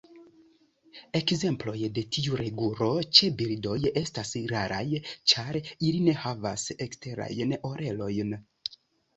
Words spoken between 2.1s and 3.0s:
tiu regulo